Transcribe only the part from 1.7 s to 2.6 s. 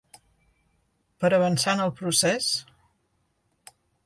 en el procés?